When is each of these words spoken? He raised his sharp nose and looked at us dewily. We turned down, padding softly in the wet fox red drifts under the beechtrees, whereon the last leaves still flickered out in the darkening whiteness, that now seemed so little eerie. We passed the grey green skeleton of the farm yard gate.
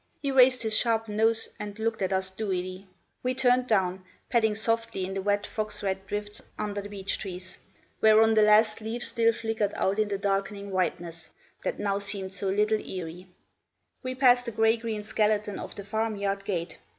He 0.19 0.31
raised 0.31 0.63
his 0.63 0.75
sharp 0.75 1.07
nose 1.07 1.49
and 1.59 1.77
looked 1.77 2.01
at 2.01 2.11
us 2.11 2.31
dewily. 2.31 2.87
We 3.21 3.35
turned 3.35 3.67
down, 3.67 4.03
padding 4.31 4.55
softly 4.55 5.05
in 5.05 5.13
the 5.13 5.21
wet 5.21 5.45
fox 5.45 5.83
red 5.83 6.07
drifts 6.07 6.41
under 6.57 6.81
the 6.81 6.89
beechtrees, 6.89 7.59
whereon 8.01 8.33
the 8.33 8.41
last 8.41 8.81
leaves 8.81 9.05
still 9.05 9.31
flickered 9.31 9.73
out 9.75 9.99
in 9.99 10.07
the 10.07 10.17
darkening 10.17 10.71
whiteness, 10.71 11.29
that 11.63 11.77
now 11.77 11.99
seemed 11.99 12.33
so 12.33 12.49
little 12.49 12.79
eerie. 12.79 13.27
We 14.01 14.15
passed 14.15 14.45
the 14.45 14.51
grey 14.51 14.75
green 14.75 15.03
skeleton 15.03 15.59
of 15.59 15.75
the 15.75 15.83
farm 15.83 16.15
yard 16.15 16.45
gate. 16.45 16.79